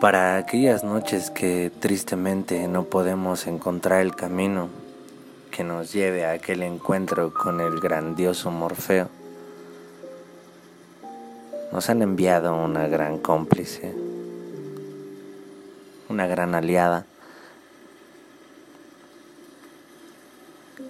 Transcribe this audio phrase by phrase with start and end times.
[0.00, 4.68] Para aquellas noches que tristemente no podemos encontrar el camino
[5.50, 9.08] que nos lleve a aquel encuentro con el grandioso Morfeo,
[11.72, 13.94] nos han enviado una gran cómplice,
[16.10, 17.06] una gran aliada,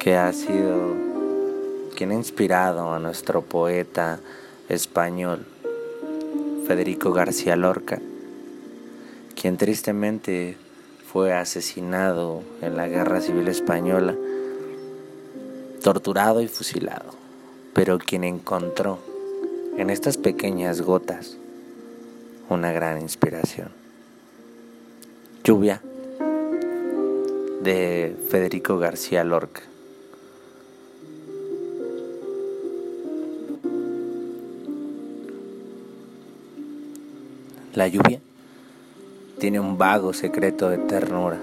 [0.01, 0.97] que ha sido
[1.95, 4.19] quien ha inspirado a nuestro poeta
[4.69, 5.47] español
[6.67, 8.01] Federico García Lorca
[9.41, 10.57] quien tristemente
[11.13, 14.17] fue asesinado en la Guerra Civil Española,
[15.83, 17.13] torturado y fusilado,
[17.75, 18.99] pero quien encontró
[19.77, 21.37] en estas pequeñas gotas
[22.49, 23.69] una gran inspiración.
[25.45, 25.83] Lluvia
[27.63, 29.63] de Federico García Lorca.
[37.75, 38.21] La lluvia
[39.39, 41.39] tiene un vago secreto de ternura,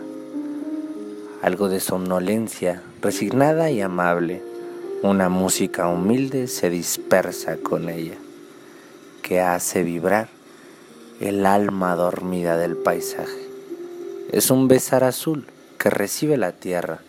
[1.44, 4.42] algo de somnolencia, resignada y amable.
[5.04, 8.16] Una música humilde se dispersa con ella,
[9.22, 10.30] que hace vibrar
[11.20, 13.48] el alma dormida del paisaje.
[14.32, 15.46] Es un besar azul
[15.78, 17.00] que recibe la tierra,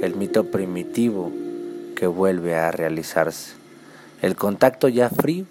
[0.00, 1.32] el mito primitivo
[1.96, 3.54] que vuelve a realizarse,
[4.22, 5.46] el contacto ya frío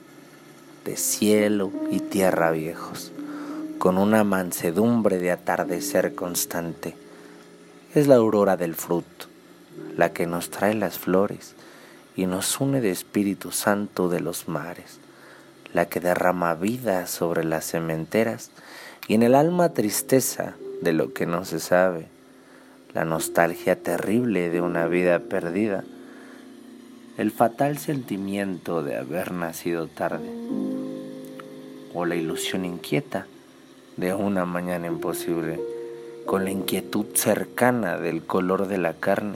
[0.85, 3.11] de cielo y tierra viejos
[3.79, 6.95] con una mansedumbre de atardecer constante.
[7.95, 9.27] Es la aurora del fruto,
[9.95, 11.55] la que nos trae las flores
[12.13, 14.99] y nos une de Espíritu Santo de los mares,
[15.73, 18.51] la que derrama vida sobre las cementeras
[19.07, 22.07] y en el alma tristeza de lo que no se sabe,
[22.93, 25.85] la nostalgia terrible de una vida perdida,
[27.17, 30.29] el fatal sentimiento de haber nacido tarde,
[31.93, 33.25] o la ilusión inquieta
[33.99, 35.59] de una mañana imposible,
[36.25, 39.35] con la inquietud cercana del color de la carne.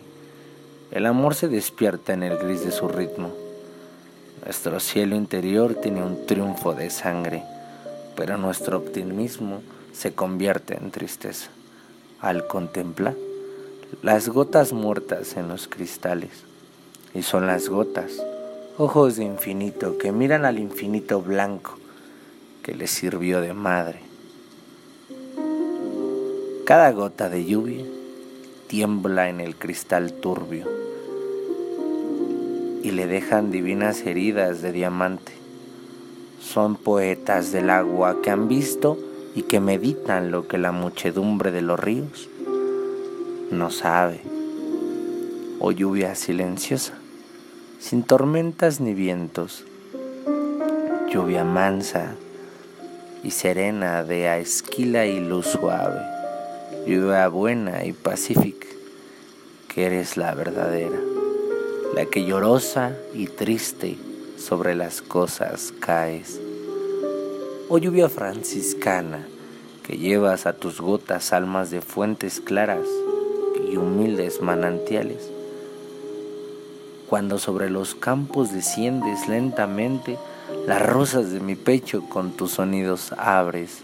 [0.92, 3.32] El amor se despierta en el gris de su ritmo.
[4.46, 7.44] Nuestro cielo interior tiene un triunfo de sangre,
[8.16, 9.62] pero nuestro optimismo
[9.92, 11.50] se convierte en tristeza
[12.22, 13.16] al contemplar
[14.02, 16.32] las gotas muertas en los cristales.
[17.14, 18.12] Y son las gotas,
[18.78, 21.78] ojos de infinito que miran al infinito blanco
[22.64, 24.13] que les sirvió de madre.
[26.66, 27.84] Cada gota de lluvia
[28.68, 30.66] tiembla en el cristal turbio
[32.82, 35.34] y le dejan divinas heridas de diamante.
[36.40, 38.98] Son poetas del agua que han visto
[39.36, 42.30] y que meditan lo que la muchedumbre de los ríos
[43.52, 44.22] no sabe.
[45.60, 46.94] O oh lluvia silenciosa,
[47.80, 49.66] sin tormentas ni vientos,
[51.12, 52.16] lluvia mansa
[53.22, 56.23] y serena de a esquila y luz suave
[56.86, 58.68] lluvia buena y pacífica,
[59.70, 61.00] que eres la verdadera,
[61.96, 63.98] la que llorosa y triste
[64.38, 66.42] sobre las cosas caes.
[67.70, 69.26] Oh lluvia franciscana,
[69.84, 72.88] que llevas a tus gotas almas de fuentes claras
[73.72, 75.30] y humildes manantiales.
[77.10, 80.18] Cuando sobre los campos desciendes lentamente,
[80.68, 83.84] las rosas de mi pecho con tus sonidos abres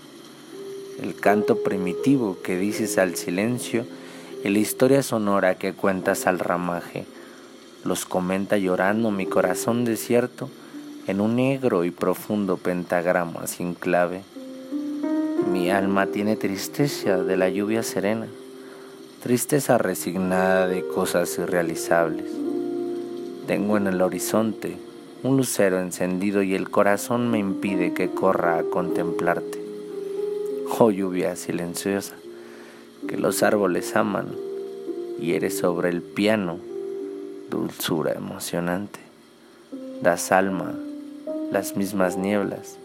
[1.01, 3.85] el canto primitivo que dices al silencio
[4.43, 7.05] y la historia sonora que cuentas al ramaje.
[7.85, 10.49] Los comenta llorando mi corazón desierto
[11.07, 14.21] en un negro y profundo pentagrama sin clave.
[15.51, 18.27] Mi alma tiene tristeza de la lluvia serena,
[19.23, 22.29] tristeza resignada de cosas irrealizables.
[23.47, 24.77] Tengo en el horizonte
[25.23, 29.58] un lucero encendido y el corazón me impide que corra a contemplarte
[30.77, 32.15] oh lluvia silenciosa,
[33.07, 34.35] que los árboles aman
[35.19, 36.59] y eres sobre el piano,
[37.49, 38.99] dulzura emocionante.
[40.01, 40.75] Das alma,
[41.51, 42.77] las mismas nieblas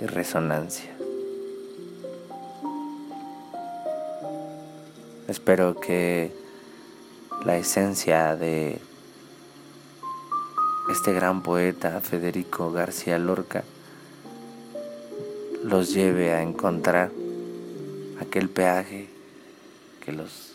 [0.00, 0.90] y resonancia.
[5.28, 6.32] Espero que
[7.44, 8.78] la esencia de
[10.90, 13.64] este gran poeta Federico García Lorca
[15.64, 17.10] los lleve a encontrar
[18.20, 19.08] aquel peaje
[20.04, 20.52] que los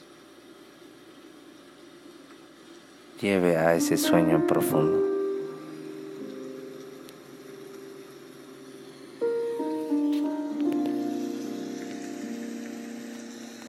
[3.20, 5.09] lleve a ese sueño profundo.